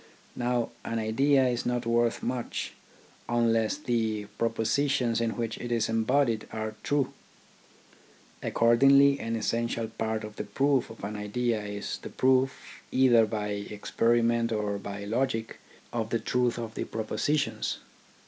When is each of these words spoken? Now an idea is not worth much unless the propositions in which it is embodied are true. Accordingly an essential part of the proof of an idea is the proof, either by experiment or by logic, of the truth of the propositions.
Now 0.35 0.71
an 0.83 0.97
idea 0.97 1.47
is 1.47 1.63
not 1.63 1.85
worth 1.85 2.23
much 2.23 2.73
unless 3.29 3.77
the 3.77 4.25
propositions 4.39 5.21
in 5.21 5.37
which 5.37 5.59
it 5.59 5.71
is 5.71 5.89
embodied 5.89 6.47
are 6.51 6.73
true. 6.81 7.13
Accordingly 8.41 9.19
an 9.19 9.35
essential 9.35 9.89
part 9.89 10.23
of 10.23 10.37
the 10.37 10.43
proof 10.43 10.89
of 10.89 11.03
an 11.03 11.15
idea 11.15 11.63
is 11.63 11.99
the 11.99 12.09
proof, 12.09 12.81
either 12.91 13.27
by 13.27 13.49
experiment 13.49 14.51
or 14.51 14.79
by 14.79 15.05
logic, 15.05 15.59
of 15.93 16.09
the 16.09 16.17
truth 16.19 16.57
of 16.57 16.73
the 16.73 16.85
propositions. 16.85 17.77